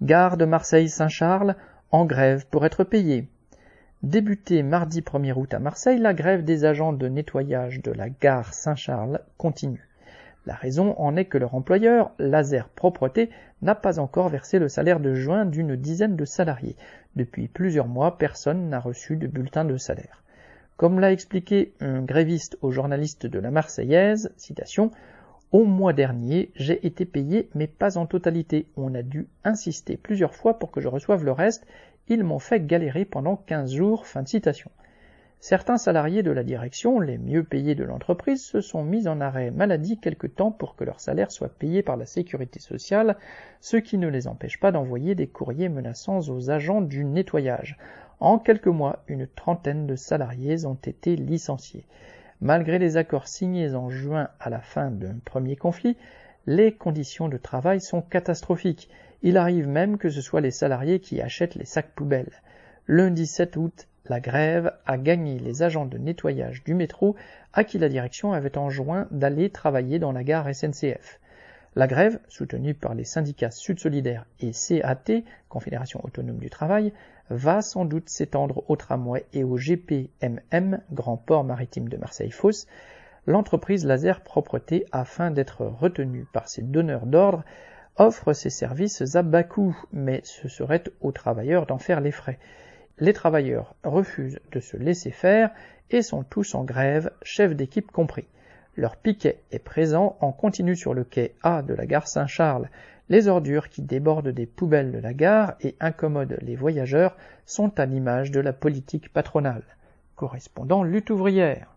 Gare 0.00 0.36
de 0.36 0.44
Marseille-Saint-Charles 0.44 1.56
en 1.90 2.04
grève 2.04 2.46
pour 2.46 2.64
être 2.64 2.84
payée. 2.84 3.26
Débutée 4.04 4.62
mardi 4.62 5.00
1er 5.00 5.32
août 5.32 5.52
à 5.52 5.58
Marseille, 5.58 5.98
la 5.98 6.14
grève 6.14 6.44
des 6.44 6.64
agents 6.64 6.92
de 6.92 7.08
nettoyage 7.08 7.82
de 7.82 7.90
la 7.90 8.08
gare 8.08 8.54
Saint-Charles 8.54 9.20
continue. 9.38 9.88
La 10.46 10.54
raison 10.54 10.94
en 10.98 11.16
est 11.16 11.24
que 11.24 11.36
leur 11.36 11.56
employeur, 11.56 12.12
Laser 12.20 12.68
Propreté, 12.68 13.30
n'a 13.60 13.74
pas 13.74 13.98
encore 13.98 14.28
versé 14.28 14.60
le 14.60 14.68
salaire 14.68 15.00
de 15.00 15.14
juin 15.14 15.44
d'une 15.44 15.74
dizaine 15.74 16.14
de 16.14 16.24
salariés. 16.24 16.76
Depuis 17.16 17.48
plusieurs 17.48 17.88
mois, 17.88 18.18
personne 18.18 18.68
n'a 18.68 18.78
reçu 18.78 19.16
de 19.16 19.26
bulletin 19.26 19.64
de 19.64 19.76
salaire. 19.76 20.22
Comme 20.76 21.00
l'a 21.00 21.10
expliqué 21.10 21.74
un 21.80 22.02
gréviste 22.02 22.56
au 22.62 22.70
journaliste 22.70 23.26
de 23.26 23.40
la 23.40 23.50
Marseillaise, 23.50 24.32
citation, 24.36 24.92
au 25.50 25.64
mois 25.64 25.94
dernier, 25.94 26.50
j'ai 26.56 26.86
été 26.86 27.06
payé, 27.06 27.48
mais 27.54 27.66
pas 27.66 27.96
en 27.96 28.04
totalité. 28.04 28.66
On 28.76 28.94
a 28.94 29.02
dû 29.02 29.28
insister 29.44 29.96
plusieurs 29.96 30.34
fois 30.34 30.58
pour 30.58 30.70
que 30.70 30.82
je 30.82 30.88
reçoive 30.88 31.24
le 31.24 31.32
reste. 31.32 31.66
Ils 32.06 32.22
m'ont 32.22 32.38
fait 32.38 32.66
galérer 32.66 33.06
pendant 33.06 33.36
15 33.36 33.72
jours. 33.72 34.06
Fin 34.06 34.22
de 34.22 34.28
citation. 34.28 34.70
Certains 35.40 35.78
salariés 35.78 36.22
de 36.22 36.32
la 36.32 36.42
direction, 36.42 37.00
les 37.00 37.16
mieux 37.16 37.44
payés 37.44 37.74
de 37.74 37.84
l'entreprise, 37.84 38.44
se 38.44 38.60
sont 38.60 38.82
mis 38.82 39.08
en 39.08 39.22
arrêt 39.22 39.50
maladie 39.50 39.96
quelque 39.96 40.26
temps 40.26 40.50
pour 40.50 40.76
que 40.76 40.84
leur 40.84 41.00
salaire 41.00 41.30
soit 41.30 41.48
payé 41.48 41.82
par 41.82 41.96
la 41.96 42.06
sécurité 42.06 42.60
sociale, 42.60 43.16
ce 43.62 43.78
qui 43.78 43.96
ne 43.96 44.08
les 44.08 44.26
empêche 44.26 44.60
pas 44.60 44.72
d'envoyer 44.72 45.14
des 45.14 45.28
courriers 45.28 45.70
menaçants 45.70 46.28
aux 46.28 46.50
agents 46.50 46.82
du 46.82 47.04
nettoyage. 47.04 47.78
En 48.20 48.38
quelques 48.38 48.66
mois, 48.66 49.04
une 49.06 49.28
trentaine 49.28 49.86
de 49.86 49.96
salariés 49.96 50.66
ont 50.66 50.74
été 50.74 51.16
licenciés. 51.16 51.86
Malgré 52.40 52.78
les 52.78 52.96
accords 52.96 53.26
signés 53.26 53.74
en 53.74 53.90
juin 53.90 54.28
à 54.38 54.48
la 54.48 54.60
fin 54.60 54.90
d'un 54.92 55.16
premier 55.24 55.56
conflit, 55.56 55.96
les 56.46 56.72
conditions 56.72 57.28
de 57.28 57.36
travail 57.36 57.80
sont 57.80 58.00
catastrophiques. 58.00 58.88
Il 59.22 59.36
arrive 59.36 59.66
même 59.66 59.98
que 59.98 60.08
ce 60.08 60.20
soit 60.20 60.40
les 60.40 60.52
salariés 60.52 61.00
qui 61.00 61.20
achètent 61.20 61.56
les 61.56 61.64
sacs 61.64 61.92
poubelles. 61.96 62.30
Lundi 62.86 63.26
7 63.26 63.56
août, 63.56 63.88
la 64.04 64.20
grève 64.20 64.72
a 64.86 64.96
gagné 64.96 65.40
les 65.40 65.62
agents 65.62 65.84
de 65.84 65.98
nettoyage 65.98 66.62
du 66.62 66.74
métro 66.74 67.16
à 67.52 67.64
qui 67.64 67.78
la 67.78 67.88
direction 67.88 68.32
avait 68.32 68.56
enjoint 68.56 69.08
d'aller 69.10 69.50
travailler 69.50 69.98
dans 69.98 70.12
la 70.12 70.22
gare 70.22 70.54
SNCF. 70.54 71.18
La 71.78 71.86
grève, 71.86 72.18
soutenue 72.26 72.74
par 72.74 72.96
les 72.96 73.04
syndicats 73.04 73.52
Sud 73.52 73.78
Solidaire 73.78 74.26
et 74.40 74.50
CAT, 74.50 75.22
Confédération 75.48 76.00
Autonome 76.02 76.40
du 76.40 76.50
Travail, 76.50 76.92
va 77.30 77.62
sans 77.62 77.84
doute 77.84 78.08
s'étendre 78.08 78.64
au 78.68 78.74
tramway 78.74 79.26
et 79.32 79.44
au 79.44 79.56
GPMM, 79.56 80.80
Grand 80.90 81.16
Port 81.18 81.44
Maritime 81.44 81.88
de 81.88 81.96
Marseille-Fosse, 81.96 82.66
l'entreprise 83.28 83.86
Laser 83.86 84.22
Propreté, 84.22 84.86
afin 84.90 85.30
d'être 85.30 85.66
retenue 85.66 86.26
par 86.32 86.48
ses 86.48 86.62
donneurs 86.62 87.06
d'ordre, 87.06 87.44
offre 87.96 88.32
ses 88.32 88.50
services 88.50 89.14
à 89.14 89.22
bas 89.22 89.44
coût, 89.44 89.80
mais 89.92 90.20
ce 90.24 90.48
serait 90.48 90.82
aux 91.00 91.12
travailleurs 91.12 91.66
d'en 91.66 91.78
faire 91.78 92.00
les 92.00 92.10
frais. 92.10 92.40
Les 92.98 93.12
travailleurs 93.12 93.76
refusent 93.84 94.40
de 94.50 94.58
se 94.58 94.76
laisser 94.76 95.12
faire 95.12 95.52
et 95.92 96.02
sont 96.02 96.24
tous 96.24 96.56
en 96.56 96.64
grève, 96.64 97.12
chef 97.22 97.54
d'équipe 97.54 97.92
compris. 97.92 98.26
Leur 98.78 98.94
piquet 98.94 99.40
est 99.50 99.58
présent 99.58 100.16
en 100.20 100.30
continu 100.30 100.76
sur 100.76 100.94
le 100.94 101.02
quai 101.02 101.34
A 101.42 101.62
de 101.62 101.74
la 101.74 101.84
gare 101.84 102.06
Saint-Charles. 102.06 102.70
Les 103.08 103.26
ordures 103.26 103.70
qui 103.70 103.82
débordent 103.82 104.28
des 104.28 104.46
poubelles 104.46 104.92
de 104.92 104.98
la 104.98 105.14
gare 105.14 105.56
et 105.60 105.74
incommodent 105.80 106.38
les 106.42 106.54
voyageurs 106.54 107.16
sont 107.44 107.80
à 107.80 107.86
l'image 107.86 108.30
de 108.30 108.38
la 108.38 108.52
politique 108.52 109.12
patronale. 109.12 109.64
Correspondant 110.14 110.84
lutte 110.84 111.10
ouvrière. 111.10 111.74